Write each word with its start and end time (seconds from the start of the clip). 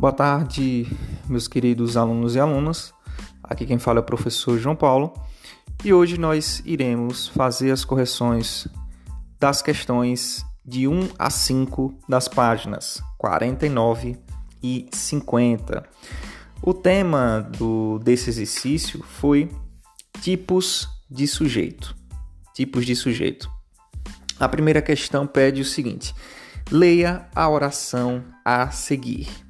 Boa 0.00 0.14
tarde, 0.14 0.86
meus 1.28 1.46
queridos 1.46 1.94
alunos 1.94 2.34
e 2.34 2.40
alunas. 2.40 2.94
Aqui 3.44 3.66
quem 3.66 3.78
fala 3.78 3.98
é 3.98 4.00
o 4.00 4.02
professor 4.02 4.58
João 4.58 4.74
Paulo 4.74 5.12
e 5.84 5.92
hoje 5.92 6.16
nós 6.16 6.62
iremos 6.64 7.28
fazer 7.28 7.70
as 7.70 7.84
correções 7.84 8.66
das 9.38 9.60
questões 9.60 10.42
de 10.64 10.88
1 10.88 11.10
a 11.18 11.28
5 11.28 11.98
das 12.08 12.28
páginas 12.28 13.02
49 13.18 14.18
e 14.62 14.88
50. 14.90 15.86
O 16.62 16.72
tema 16.72 17.46
do, 17.58 17.98
desse 17.98 18.30
exercício 18.30 19.04
foi 19.04 19.50
tipos 20.22 20.88
de 21.10 21.26
sujeito. 21.26 21.94
Tipos 22.54 22.86
de 22.86 22.96
sujeito. 22.96 23.50
A 24.38 24.48
primeira 24.48 24.80
questão 24.80 25.26
pede 25.26 25.60
o 25.60 25.64
seguinte: 25.64 26.14
leia 26.70 27.28
a 27.34 27.46
oração 27.50 28.24
a 28.42 28.70
seguir. 28.70 29.49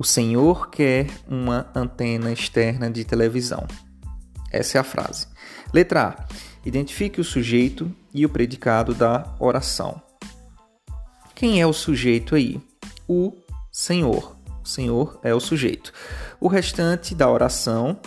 O 0.00 0.04
Senhor 0.04 0.70
quer 0.70 1.10
uma 1.28 1.70
antena 1.74 2.32
externa 2.32 2.90
de 2.90 3.04
televisão. 3.04 3.66
Essa 4.50 4.78
é 4.78 4.80
a 4.80 4.82
frase. 4.82 5.26
Letra 5.74 6.16
A. 6.18 6.24
Identifique 6.64 7.20
o 7.20 7.24
sujeito 7.24 7.94
e 8.14 8.24
o 8.24 8.28
predicado 8.30 8.94
da 8.94 9.36
oração. 9.38 10.00
Quem 11.34 11.60
é 11.60 11.66
o 11.66 11.74
sujeito 11.74 12.34
aí? 12.34 12.62
O 13.06 13.34
Senhor. 13.70 14.38
O 14.64 14.66
Senhor 14.66 15.20
é 15.22 15.34
o 15.34 15.40
sujeito. 15.40 15.92
O 16.40 16.48
restante 16.48 17.14
da 17.14 17.30
oração 17.30 18.00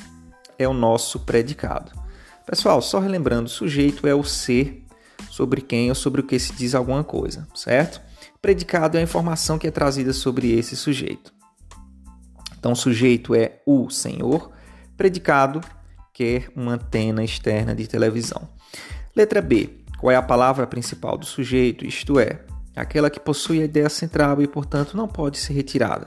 é 0.58 0.68
o 0.68 0.74
nosso 0.74 1.20
predicado. 1.20 1.92
Pessoal, 2.44 2.82
só 2.82 2.98
relembrando, 2.98 3.46
o 3.46 3.54
sujeito 3.54 4.08
é 4.08 4.16
o 4.16 4.24
ser 4.24 4.84
sobre 5.30 5.62
quem 5.62 5.90
ou 5.90 5.96
sobre 5.96 6.22
o 6.22 6.24
que 6.24 6.40
se 6.40 6.54
diz 6.54 6.74
alguma 6.74 7.04
coisa, 7.04 7.48
certo? 7.54 8.02
Predicado 8.42 8.98
é 8.98 9.00
a 9.00 9.04
informação 9.04 9.60
que 9.60 9.68
é 9.68 9.72
trazida 9.72 10.12
sobre 10.12 10.58
esse 10.58 10.76
sujeito. 10.76 11.32
Então, 12.64 12.72
o 12.72 12.78
sujeito 12.78 13.36
é 13.36 13.60
o 13.66 13.90
Senhor, 13.90 14.50
predicado 14.96 15.60
quer 16.14 16.48
uma 16.56 16.76
antena 16.76 17.22
externa 17.22 17.76
de 17.76 17.86
televisão. 17.88 18.48
Letra 19.14 19.42
B. 19.42 19.82
Qual 20.00 20.10
é 20.10 20.16
a 20.16 20.22
palavra 20.22 20.66
principal 20.66 21.18
do 21.18 21.26
sujeito? 21.26 21.86
Isto 21.86 22.18
é, 22.22 22.40
aquela 22.74 23.10
que 23.10 23.20
possui 23.20 23.62
a 23.62 23.66
ideia 23.66 23.90
central 23.90 24.42
e, 24.42 24.48
portanto, 24.48 24.96
não 24.96 25.10
pode 25.10 25.40
ser 25.40 25.52
retirada. 25.52 26.06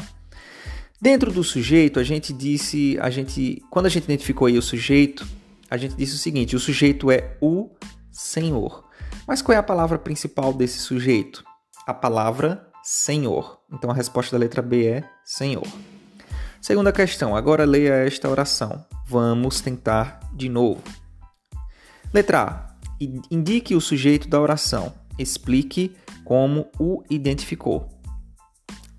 Dentro 0.98 1.30
do 1.30 1.44
sujeito, 1.44 2.00
a 2.00 2.02
gente 2.02 2.32
disse, 2.32 2.96
a 3.02 3.10
gente, 3.10 3.62
quando 3.70 3.84
a 3.84 3.90
gente 3.90 4.04
identificou 4.04 4.46
aí 4.46 4.56
o 4.56 4.62
sujeito, 4.62 5.28
a 5.70 5.76
gente 5.76 5.94
disse 5.94 6.14
o 6.14 6.18
seguinte: 6.18 6.56
o 6.56 6.58
sujeito 6.58 7.10
é 7.10 7.36
o 7.38 7.68
Senhor. 8.10 8.82
Mas 9.28 9.42
qual 9.42 9.54
é 9.54 9.58
a 9.58 9.62
palavra 9.62 9.98
principal 9.98 10.54
desse 10.54 10.78
sujeito? 10.78 11.44
A 11.86 11.92
palavra 11.92 12.66
Senhor. 12.82 13.60
Então 13.70 13.90
a 13.90 13.94
resposta 13.94 14.34
da 14.34 14.40
letra 14.40 14.62
B 14.62 14.86
é 14.86 15.04
Senhor. 15.22 15.66
Segunda 16.66 16.90
questão, 16.90 17.36
agora 17.36 17.64
leia 17.64 17.92
esta 18.04 18.28
oração. 18.28 18.84
Vamos 19.06 19.60
tentar 19.60 20.18
de 20.34 20.48
novo. 20.48 20.82
Letra 22.12 22.42
A. 22.42 22.74
Indique 23.30 23.72
o 23.76 23.80
sujeito 23.80 24.26
da 24.26 24.40
oração. 24.40 24.92
Explique 25.16 25.94
como 26.24 26.68
o 26.76 27.04
identificou. 27.08 27.88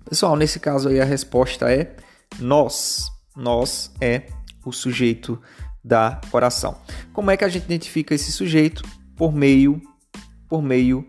Pessoal, 0.08 0.34
nesse 0.34 0.58
caso 0.58 0.88
aí 0.88 0.98
a 0.98 1.04
resposta 1.04 1.70
é 1.70 1.94
nós. 2.38 3.10
Nós 3.36 3.92
é 4.00 4.28
o 4.64 4.72
sujeito 4.72 5.38
da 5.84 6.22
oração. 6.32 6.74
Como 7.12 7.30
é 7.30 7.36
que 7.36 7.44
a 7.44 7.50
gente 7.50 7.64
identifica 7.64 8.14
esse 8.14 8.32
sujeito? 8.32 8.82
Por 9.14 9.30
meio 9.30 9.78
por 10.48 10.62
meio 10.62 11.06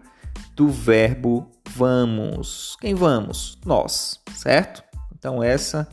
do 0.58 0.68
verbo 0.68 1.50
vamos. 1.70 2.76
Quem 2.82 2.96
vamos? 2.96 3.58
Nós, 3.66 4.20
certo? 4.36 4.84
Então 5.18 5.42
essa 5.42 5.88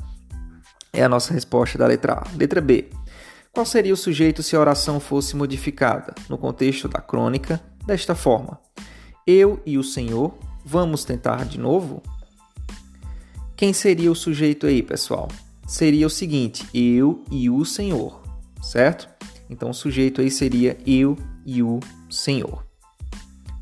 é 0.97 1.05
a 1.05 1.09
nossa 1.09 1.33
resposta 1.35 1.77
da 1.77 1.87
letra 1.87 2.15
A. 2.15 2.27
Letra 2.37 2.61
B. 2.61 2.89
Qual 3.53 3.65
seria 3.65 3.93
o 3.93 3.97
sujeito 3.97 4.43
se 4.43 4.57
a 4.57 4.61
oração 4.61 4.99
fosse 4.99 5.37
modificada 5.37 6.15
no 6.29 6.37
contexto 6.37 6.89
da 6.89 7.01
crônica 7.01 7.61
desta 7.87 8.15
forma? 8.15 8.59
Eu 9.27 9.61
e 9.65 9.79
o 9.79 9.85
Senhor 9.85 10.35
vamos 10.65 11.05
tentar 11.05 11.45
de 11.45 11.61
novo? 11.61 12.03
Quem 13.55 13.73
seria 13.73 14.11
o 14.11 14.15
sujeito 14.15 14.67
aí, 14.67 14.83
pessoal? 14.83 15.29
Seria 15.67 16.07
o 16.07 16.11
seguinte: 16.11 16.67
eu 16.75 17.25
e 17.31 17.49
o 17.49 17.65
Senhor, 17.65 18.23
certo? 18.63 19.09
Então 19.49 19.71
o 19.71 19.75
sujeito 19.75 20.21
aí 20.21 20.31
seria 20.31 20.77
eu 20.87 21.17
e 21.45 21.63
o 21.63 21.81
Senhor. 22.11 22.65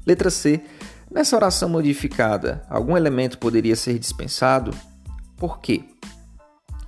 Letra 0.06 0.30
C. 0.30 0.62
Nessa 1.10 1.36
oração 1.36 1.68
modificada, 1.68 2.64
algum 2.68 2.96
elemento 2.96 3.38
poderia 3.38 3.76
ser 3.76 3.98
dispensado? 4.00 4.76
Por 5.36 5.60
quê? 5.60 5.84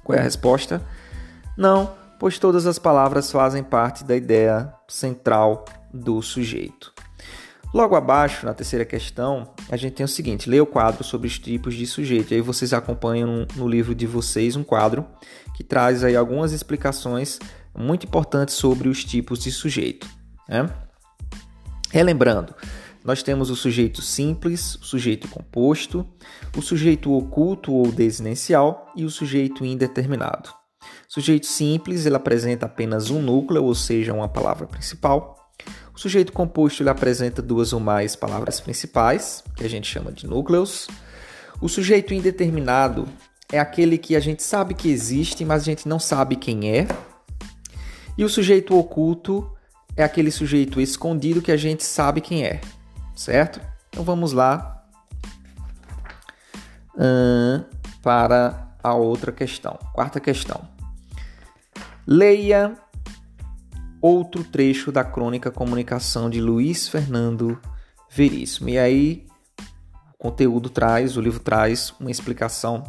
Qual 0.06 0.16
é 0.16 0.20
a 0.20 0.22
resposta? 0.22 0.80
Não, 1.56 1.92
pois 2.20 2.38
todas 2.38 2.64
as 2.64 2.78
palavras 2.78 3.32
fazem 3.32 3.64
parte 3.64 4.04
da 4.04 4.14
ideia 4.14 4.72
central 4.86 5.64
do 5.92 6.22
sujeito. 6.22 6.92
Logo 7.74 7.96
abaixo, 7.96 8.46
na 8.46 8.54
terceira 8.54 8.84
questão, 8.84 9.52
a 9.68 9.76
gente 9.76 9.94
tem 9.94 10.04
o 10.04 10.08
seguinte: 10.08 10.48
leia 10.48 10.62
o 10.62 10.66
quadro 10.66 11.02
sobre 11.02 11.26
os 11.26 11.40
tipos 11.40 11.74
de 11.74 11.84
sujeito. 11.88 12.32
Aí 12.32 12.40
vocês 12.40 12.72
acompanham 12.72 13.48
no 13.56 13.66
livro 13.66 13.96
de 13.96 14.06
vocês 14.06 14.54
um 14.54 14.62
quadro 14.62 15.04
que 15.56 15.64
traz 15.64 16.04
aí 16.04 16.14
algumas 16.14 16.52
explicações 16.52 17.40
muito 17.76 18.06
importantes 18.06 18.54
sobre 18.54 18.88
os 18.88 19.04
tipos 19.04 19.40
de 19.40 19.50
sujeito. 19.50 20.08
Né? 20.48 20.70
Relembrando, 21.90 22.54
nós 23.06 23.22
temos 23.22 23.50
o 23.50 23.56
sujeito 23.56 24.02
simples, 24.02 24.74
o 24.74 24.84
sujeito 24.84 25.28
composto, 25.28 26.04
o 26.56 26.60
sujeito 26.60 27.12
oculto 27.12 27.72
ou 27.72 27.92
desinencial 27.92 28.92
e 28.96 29.04
o 29.04 29.10
sujeito 29.10 29.64
indeterminado. 29.64 30.50
O 31.08 31.12
sujeito 31.12 31.46
simples 31.46 32.04
ele 32.04 32.16
apresenta 32.16 32.66
apenas 32.66 33.08
um 33.08 33.22
núcleo, 33.22 33.62
ou 33.62 33.76
seja, 33.76 34.12
uma 34.12 34.28
palavra 34.28 34.66
principal. 34.66 35.36
O 35.94 36.00
sujeito 36.00 36.32
composto 36.32 36.82
ele 36.82 36.90
apresenta 36.90 37.40
duas 37.40 37.72
ou 37.72 37.78
mais 37.78 38.16
palavras 38.16 38.60
principais, 38.60 39.44
que 39.54 39.64
a 39.64 39.70
gente 39.70 39.86
chama 39.86 40.10
de 40.10 40.26
núcleos. 40.26 40.88
O 41.60 41.68
sujeito 41.68 42.12
indeterminado 42.12 43.06
é 43.52 43.60
aquele 43.60 43.98
que 43.98 44.16
a 44.16 44.20
gente 44.20 44.42
sabe 44.42 44.74
que 44.74 44.90
existe, 44.90 45.44
mas 45.44 45.62
a 45.62 45.64
gente 45.64 45.86
não 45.86 46.00
sabe 46.00 46.34
quem 46.34 46.76
é. 46.76 46.88
E 48.18 48.24
o 48.24 48.28
sujeito 48.28 48.76
oculto 48.76 49.48
é 49.96 50.02
aquele 50.02 50.32
sujeito 50.32 50.80
escondido 50.80 51.40
que 51.40 51.52
a 51.52 51.56
gente 51.56 51.84
sabe 51.84 52.20
quem 52.20 52.44
é 52.44 52.60
certo? 53.16 53.60
Então 53.88 54.04
vamos 54.04 54.32
lá 54.32 54.84
hum, 56.96 57.64
para 58.02 58.68
a 58.82 58.94
outra 58.94 59.32
questão. 59.32 59.78
Quarta 59.92 60.20
questão. 60.20 60.68
Leia 62.06 62.76
outro 64.00 64.44
trecho 64.44 64.92
da 64.92 65.02
crônica 65.02 65.50
Comunicação 65.50 66.30
de 66.30 66.40
Luiz 66.40 66.88
Fernando 66.88 67.60
Veríssimo. 68.10 68.68
E 68.68 68.78
aí 68.78 69.26
o 70.14 70.18
conteúdo 70.18 70.70
traz, 70.70 71.16
o 71.16 71.20
livro 71.20 71.40
traz 71.40 71.92
uma 71.98 72.10
explicação, 72.10 72.84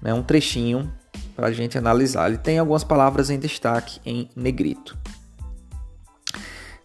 né, 0.00 0.14
um 0.14 0.22
trechinho 0.22 0.90
para 1.36 1.48
a 1.48 1.52
gente 1.52 1.76
analisar. 1.76 2.28
Ele 2.28 2.38
tem 2.38 2.58
algumas 2.58 2.84
palavras 2.84 3.28
em 3.30 3.38
destaque 3.38 4.00
em 4.06 4.30
negrito. 4.34 4.96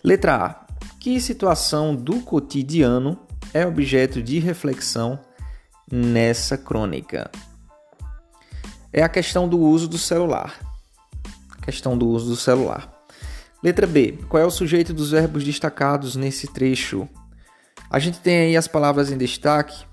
Letra 0.03 0.36
A. 0.36 0.65
Que 1.06 1.22
situação 1.22 1.96
do 1.96 2.22
cotidiano 2.22 3.16
é 3.54 3.64
objeto 3.64 4.24
de 4.24 4.40
reflexão 4.40 5.20
nessa 5.92 6.58
crônica? 6.58 7.30
É 8.92 9.04
a 9.04 9.08
questão 9.08 9.48
do 9.48 9.60
uso 9.60 9.88
do 9.88 10.00
celular. 10.00 10.60
Questão 11.62 11.96
do 11.96 12.08
uso 12.08 12.32
do 12.32 12.36
celular. 12.36 12.92
Letra 13.62 13.86
B. 13.86 14.18
Qual 14.28 14.42
é 14.42 14.46
o 14.48 14.50
sujeito 14.50 14.96
dos 14.96 15.12
verbos 15.12 15.44
destacados 15.44 16.16
nesse 16.16 16.47
trecho? 16.47 17.08
A 17.88 18.00
gente 18.00 18.20
tem 18.20 18.38
aí 18.38 18.58
as 18.58 18.68
palavras 18.68 19.12
em 19.12 19.18
destaque 19.20 19.85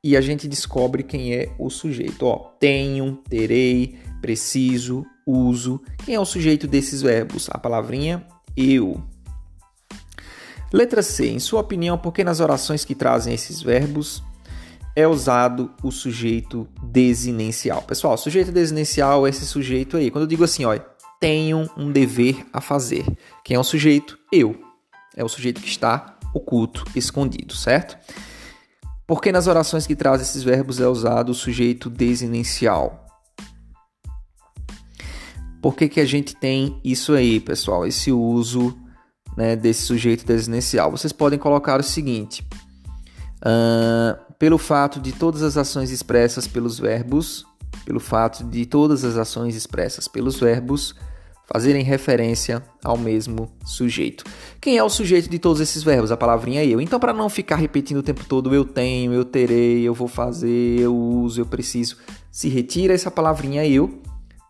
e 0.00 0.16
a 0.16 0.20
gente 0.20 0.46
descobre 0.46 1.02
quem 1.02 1.34
é 1.34 1.52
o 1.58 1.68
sujeito. 1.68 2.24
Ó, 2.24 2.52
tenho, 2.60 3.16
terei, 3.28 3.98
preciso, 4.20 5.04
uso. 5.26 5.82
Quem 6.04 6.14
é 6.14 6.20
o 6.20 6.24
sujeito 6.24 6.68
desses 6.68 7.02
verbos? 7.02 7.48
A 7.50 7.58
palavrinha 7.58 8.24
eu. 8.56 9.02
Letra 10.74 11.02
C. 11.04 11.28
Em 11.30 11.38
sua 11.38 11.60
opinião, 11.60 11.96
por 11.96 12.12
que 12.12 12.24
nas 12.24 12.40
orações 12.40 12.84
que 12.84 12.96
trazem 12.96 13.32
esses 13.32 13.62
verbos 13.62 14.24
é 14.96 15.06
usado 15.06 15.70
o 15.84 15.92
sujeito 15.92 16.68
desinencial? 16.82 17.80
Pessoal, 17.82 18.18
sujeito 18.18 18.50
desinencial 18.50 19.24
é 19.24 19.30
esse 19.30 19.46
sujeito 19.46 19.96
aí. 19.96 20.10
Quando 20.10 20.22
eu 20.22 20.28
digo 20.28 20.42
assim, 20.42 20.64
ó, 20.64 20.76
tenho 21.20 21.70
um 21.76 21.92
dever 21.92 22.44
a 22.52 22.60
fazer. 22.60 23.06
Quem 23.44 23.54
é 23.54 23.60
o 23.60 23.62
sujeito? 23.62 24.18
Eu. 24.32 24.60
É 25.16 25.22
o 25.22 25.28
sujeito 25.28 25.60
que 25.60 25.68
está 25.68 26.18
oculto, 26.34 26.84
escondido, 26.96 27.54
certo? 27.54 27.96
Por 29.06 29.22
que 29.22 29.30
nas 29.30 29.46
orações 29.46 29.86
que 29.86 29.94
trazem 29.94 30.26
esses 30.26 30.42
verbos 30.42 30.80
é 30.80 30.88
usado 30.88 31.28
o 31.28 31.34
sujeito 31.36 31.88
desinencial? 31.88 33.06
Por 35.62 35.76
que, 35.76 35.88
que 35.88 36.00
a 36.00 36.04
gente 36.04 36.34
tem 36.34 36.80
isso 36.82 37.12
aí, 37.12 37.38
pessoal? 37.38 37.86
Esse 37.86 38.10
uso 38.10 38.76
né, 39.36 39.56
desse 39.56 39.82
sujeito 39.82 40.24
desinencial. 40.24 40.90
Vocês 40.90 41.12
podem 41.12 41.38
colocar 41.38 41.80
o 41.80 41.82
seguinte: 41.82 42.46
Uh, 43.44 44.16
pelo 44.38 44.56
fato 44.56 44.98
de 44.98 45.12
todas 45.12 45.42
as 45.42 45.58
ações 45.58 45.90
expressas 45.90 46.46
pelos 46.46 46.78
verbos, 46.78 47.44
pelo 47.84 48.00
fato 48.00 48.42
de 48.44 48.64
todas 48.64 49.04
as 49.04 49.18
ações 49.18 49.54
expressas 49.54 50.08
pelos 50.08 50.40
verbos 50.40 50.94
fazerem 51.46 51.82
referência 51.82 52.62
ao 52.82 52.96
mesmo 52.96 53.50
sujeito. 53.64 54.24
Quem 54.60 54.78
é 54.78 54.82
o 54.82 54.88
sujeito 54.88 55.28
de 55.28 55.38
todos 55.38 55.60
esses 55.60 55.82
verbos? 55.82 56.10
A 56.10 56.16
palavrinha 56.16 56.64
eu. 56.64 56.80
Então, 56.80 56.98
para 56.98 57.12
não 57.12 57.28
ficar 57.28 57.56
repetindo 57.56 57.98
o 57.98 58.02
tempo 58.02 58.24
todo 58.24 58.54
eu 58.54 58.64
tenho, 58.64 59.12
eu 59.12 59.24
terei, 59.24 59.82
eu 59.82 59.92
vou 59.92 60.08
fazer, 60.08 60.80
eu 60.80 60.96
uso, 60.96 61.40
eu 61.40 61.46
preciso, 61.46 61.98
se 62.32 62.48
retira 62.48 62.94
essa 62.94 63.10
palavrinha 63.10 63.66
eu, 63.66 64.00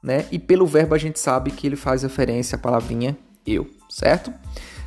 né? 0.02 0.26
E 0.30 0.38
pelo 0.38 0.66
verbo 0.66 0.94
a 0.94 0.98
gente 0.98 1.18
sabe 1.18 1.50
que 1.50 1.66
ele 1.66 1.76
faz 1.76 2.02
referência 2.02 2.54
à 2.56 2.58
palavrinha 2.58 3.16
eu, 3.44 3.68
certo? 3.90 4.32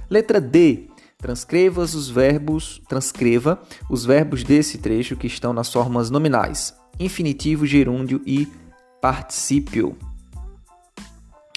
Letra 0.10 0.40
D. 0.40 0.88
Transcreva 1.18 1.82
os 1.82 2.10
verbos, 2.10 2.82
transcreva 2.88 3.60
os 3.90 4.06
verbos 4.06 4.44
desse 4.44 4.78
trecho 4.78 5.16
que 5.16 5.26
estão 5.26 5.52
nas 5.52 5.72
formas 5.72 6.10
nominais: 6.10 6.76
infinitivo, 7.00 7.66
gerúndio 7.66 8.22
e 8.26 8.48
particípio. 9.02 9.98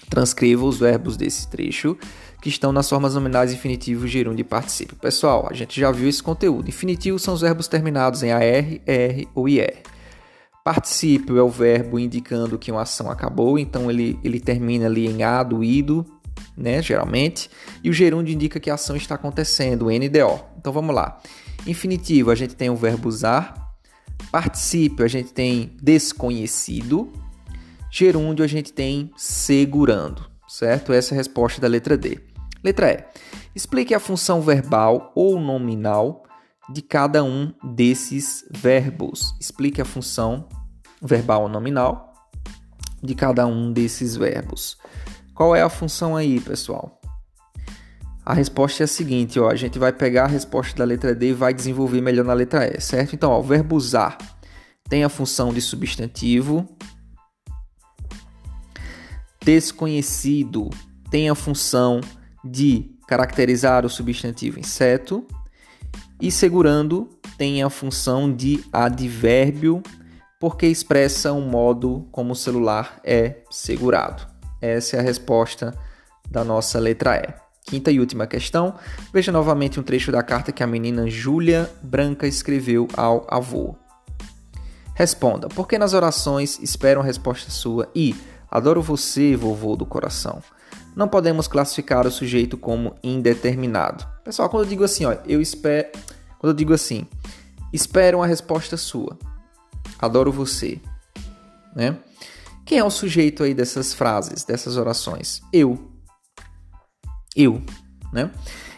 Transcreva 0.09 0.65
os 0.65 0.79
verbos 0.79 1.15
desse 1.15 1.47
trecho 1.49 1.97
que 2.41 2.49
estão 2.49 2.71
nas 2.71 2.89
formas 2.89 3.13
nominais 3.13 3.53
infinitivo, 3.53 4.07
gerúndio 4.07 4.41
e 4.41 4.45
particípio. 4.45 4.97
Pessoal, 4.97 5.47
a 5.49 5.53
gente 5.53 5.79
já 5.79 5.91
viu 5.91 6.09
esse 6.09 6.21
conteúdo. 6.21 6.67
Infinitivo 6.67 7.19
são 7.19 7.35
os 7.35 7.41
verbos 7.41 7.67
terminados 7.67 8.23
em 8.23 8.31
AR, 8.31 8.41
ER 8.85 9.27
ou 9.35 9.47
IR. 9.47 9.83
Particípio 10.63 11.37
é 11.37 11.43
o 11.43 11.49
verbo 11.49 11.99
indicando 11.99 12.57
que 12.57 12.71
uma 12.71 12.81
ação 12.81 13.09
acabou, 13.09 13.57
então 13.57 13.89
ele, 13.89 14.19
ele 14.23 14.39
termina 14.39 14.87
ali 14.87 15.07
em 15.07 15.23
A 15.23 15.43
do 15.43 15.63
ido, 15.63 16.05
né, 16.55 16.81
geralmente, 16.81 17.49
e 17.83 17.89
o 17.89 17.93
gerúndio 17.93 18.33
indica 18.33 18.59
que 18.59 18.69
a 18.69 18.75
ação 18.75 18.95
está 18.95 19.15
acontecendo, 19.15 19.87
o 19.87 19.91
NDO. 19.91 20.43
Então 20.57 20.71
vamos 20.71 20.93
lá. 20.93 21.19
Infinitivo, 21.65 22.31
a 22.31 22.35
gente 22.35 22.55
tem 22.55 22.69
o 22.69 22.75
verbo 22.75 23.07
usar. 23.07 23.71
Particípio, 24.31 25.03
a 25.03 25.07
gente 25.07 25.33
tem 25.33 25.75
desconhecido. 25.81 27.11
Gerúndio, 27.91 28.45
a 28.45 28.47
gente 28.47 28.71
tem 28.71 29.11
segurando, 29.17 30.25
certo? 30.47 30.93
Essa 30.93 31.13
é 31.13 31.15
a 31.15 31.17
resposta 31.17 31.59
da 31.59 31.67
letra 31.67 31.97
D. 31.97 32.19
Letra 32.63 32.91
E. 32.91 33.03
Explique 33.55 33.93
a 33.93 33.99
função 33.99 34.41
verbal 34.41 35.11
ou 35.15 35.39
nominal 35.39 36.23
de 36.71 36.81
cada 36.81 37.23
um 37.23 37.51
desses 37.63 38.45
verbos. 38.49 39.35
Explique 39.39 39.81
a 39.81 39.85
função 39.85 40.47
verbal 41.01 41.43
ou 41.43 41.49
nominal 41.49 42.13
de 43.03 43.15
cada 43.15 43.45
um 43.47 43.73
desses 43.73 44.15
verbos. 44.15 44.77
Qual 45.33 45.55
é 45.55 45.61
a 45.61 45.69
função 45.69 46.15
aí, 46.15 46.39
pessoal? 46.39 46.99
A 48.23 48.33
resposta 48.33 48.83
é 48.83 48.85
a 48.85 48.87
seguinte, 48.87 49.39
ó, 49.39 49.49
a 49.49 49.55
gente 49.55 49.79
vai 49.79 49.91
pegar 49.91 50.25
a 50.25 50.27
resposta 50.27 50.77
da 50.77 50.83
letra 50.83 51.15
D 51.15 51.29
e 51.29 51.33
vai 51.33 51.53
desenvolver 51.53 52.01
melhor 52.01 52.23
na 52.23 52.33
letra 52.33 52.67
E, 52.67 52.79
certo? 52.79 53.15
Então, 53.15 53.31
ó, 53.31 53.39
o 53.39 53.43
verbo 53.43 53.75
usar 53.75 54.17
tem 54.87 55.03
a 55.03 55.09
função 55.09 55.51
de 55.51 55.59
substantivo. 55.59 56.67
Desconhecido 59.43 60.69
tem 61.09 61.29
a 61.29 61.35
função 61.35 61.99
de 62.45 62.91
caracterizar 63.07 63.85
o 63.85 63.89
substantivo 63.89 64.59
inseto. 64.59 65.25
E 66.21 66.31
segurando 66.31 67.09
tem 67.37 67.63
a 67.63 67.69
função 67.69 68.31
de 68.31 68.63
advérbio, 68.71 69.81
porque 70.39 70.67
expressa 70.67 71.33
um 71.33 71.49
modo 71.49 72.07
como 72.11 72.33
o 72.33 72.35
celular 72.35 73.01
é 73.03 73.41
segurado. 73.49 74.30
Essa 74.61 74.97
é 74.97 74.99
a 74.99 75.03
resposta 75.03 75.75
da 76.29 76.43
nossa 76.43 76.79
letra 76.79 77.17
E. 77.17 77.33
Quinta 77.65 77.91
e 77.91 77.99
última 77.99 78.27
questão. 78.27 78.75
Veja 79.13 79.31
novamente 79.31 79.79
um 79.79 79.83
trecho 79.83 80.11
da 80.11 80.21
carta 80.23 80.51
que 80.51 80.63
a 80.63 80.67
menina 80.67 81.09
Júlia 81.09 81.69
Branca 81.81 82.27
escreveu 82.27 82.87
ao 82.95 83.25
avô. 83.29 83.75
Responda: 84.93 85.47
por 85.49 85.67
que 85.67 85.77
nas 85.77 85.93
orações 85.93 86.59
esperam 86.59 87.01
a 87.01 87.05
resposta 87.05 87.49
sua 87.49 87.89
e 87.95 88.15
adoro 88.49 88.81
você, 88.81 89.35
vovô 89.35 89.75
do 89.75 89.85
coração? 89.85 90.41
Não 90.95 91.07
podemos 91.07 91.47
classificar 91.47 92.05
o 92.05 92.11
sujeito 92.11 92.57
como 92.57 92.95
indeterminado. 93.01 94.05
Pessoal, 94.23 94.49
quando 94.49 94.63
eu 94.63 94.69
digo 94.69 94.83
assim, 94.83 95.05
ó, 95.05 95.15
eu 95.25 95.41
espero, 95.41 95.89
quando 96.37 96.51
eu 96.51 96.57
digo 96.57 96.73
assim, 96.73 97.07
espero 97.71 98.17
uma 98.17 98.27
resposta 98.27 98.75
sua. 98.75 99.17
Adoro 99.97 100.31
você, 100.31 100.81
né? 101.73 101.97
Quem 102.71 102.77
é 102.77 102.83
o 102.85 102.89
sujeito 102.89 103.43
aí 103.43 103.53
dessas 103.53 103.93
frases, 103.93 104.45
dessas 104.45 104.77
orações? 104.77 105.41
Eu. 105.51 105.91
Eu, 107.35 107.61
né? 108.13 108.31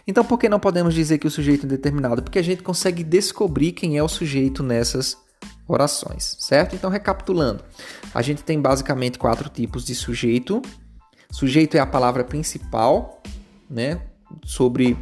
Então, 0.07 0.25
por 0.25 0.39
que 0.39 0.49
não 0.49 0.59
podemos 0.59 0.95
dizer 0.95 1.19
que 1.19 1.27
o 1.27 1.29
sujeito 1.29 1.67
é 1.67 1.69
determinado? 1.69 2.23
Porque 2.23 2.39
a 2.39 2.43
gente 2.43 2.63
consegue 2.63 3.03
descobrir 3.03 3.71
quem 3.71 3.95
é 3.95 4.01
o 4.01 4.07
sujeito 4.07 4.63
nessas 4.63 5.15
orações, 5.67 6.35
certo? 6.39 6.75
Então, 6.75 6.89
recapitulando, 6.89 7.63
a 8.15 8.23
gente 8.23 8.41
tem 8.43 8.59
basicamente 8.59 9.19
quatro 9.19 9.47
tipos 9.47 9.85
de 9.85 9.93
sujeito. 9.93 10.59
Sujeito 11.29 11.77
é 11.77 11.79
a 11.79 11.85
palavra 11.85 12.23
principal, 12.23 13.21
né? 13.69 14.01
Sobre, 14.43 14.97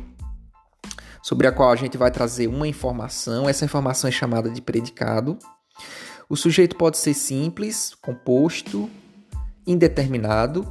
sobre 1.23 1.47
a 1.47 1.53
qual 1.53 1.71
a 1.71 1.77
gente 1.77 1.97
vai 1.97 2.11
trazer 2.11 2.47
uma 2.47 2.67
informação. 2.67 3.47
Essa 3.47 3.63
informação 3.63 4.09
é 4.09 4.11
chamada 4.11 4.49
de 4.49 4.61
predicado. 4.61 5.39
O 6.31 6.38
sujeito 6.38 6.78
pode 6.78 6.98
ser 6.98 7.13
simples, 7.13 7.94
composto, 8.01 8.89
indeterminado, 9.68 10.66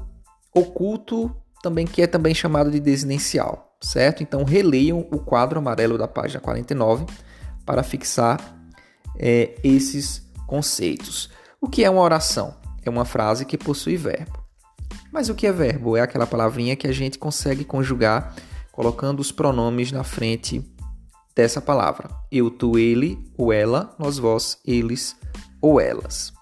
oculto, 0.55 1.37
também 1.63 1.87
que 1.87 2.01
é 2.01 2.07
também 2.07 2.35
chamado 2.35 2.71
de 2.71 2.81
desinencial, 2.81 3.77
certo? 3.79 4.23
Então 4.23 4.43
releiam 4.43 5.07
o 5.11 5.19
quadro 5.19 5.59
amarelo 5.59 5.99
da 5.99 6.09
página 6.09 6.41
49 6.41 7.05
para 7.67 7.83
fixar 7.83 8.41
é, 9.19 9.55
esses 9.63 10.27
conceitos. 10.47 11.29
O 11.61 11.69
que 11.69 11.85
é 11.85 11.91
uma 11.91 12.01
oração? 12.01 12.55
É 12.83 12.89
uma 12.89 13.05
frase 13.05 13.45
que 13.45 13.59
possui 13.59 13.99
verbo. 13.99 14.43
Mas 15.13 15.29
o 15.29 15.35
que 15.35 15.47
é 15.47 15.53
verbo? 15.53 15.95
É 15.95 16.01
aquela 16.01 16.27
palavrinha 16.27 16.75
que 16.75 16.87
a 16.87 16.93
gente 16.93 17.19
consegue 17.19 17.67
conjugar 17.67 18.35
colocando 18.73 19.21
os 19.21 19.31
pronomes 19.31 19.93
na 19.93 20.05
frente 20.05 20.65
dessa 21.37 21.61
palavra. 21.61 22.09
Eu, 22.33 22.51
tu, 22.51 22.79
ele, 22.79 23.19
o 23.37 23.53
ela, 23.53 23.95
nós, 23.99 24.17
vós, 24.17 24.59
eles, 24.67 25.17
ou 25.61 25.81
elas. 25.81 26.33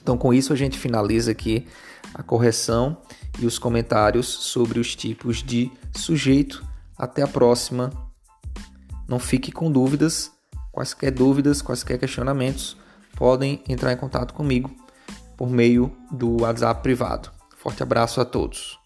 Então, 0.00 0.16
com 0.16 0.32
isso, 0.32 0.52
a 0.52 0.56
gente 0.56 0.78
finaliza 0.78 1.30
aqui 1.30 1.66
a 2.14 2.22
correção 2.22 2.96
e 3.38 3.46
os 3.46 3.58
comentários 3.58 4.26
sobre 4.26 4.78
os 4.78 4.96
tipos 4.96 5.42
de 5.42 5.70
sujeito. 5.94 6.64
Até 6.96 7.22
a 7.22 7.28
próxima. 7.28 7.90
Não 9.06 9.18
fique 9.18 9.52
com 9.52 9.70
dúvidas. 9.70 10.32
Quaisquer 10.72 11.10
dúvidas, 11.10 11.60
quaisquer 11.60 11.98
questionamentos, 11.98 12.76
podem 13.16 13.62
entrar 13.68 13.92
em 13.92 13.96
contato 13.96 14.32
comigo 14.32 14.70
por 15.36 15.50
meio 15.50 15.92
do 16.10 16.42
WhatsApp 16.42 16.82
privado. 16.82 17.30
Forte 17.56 17.82
abraço 17.82 18.20
a 18.20 18.24
todos. 18.24 18.77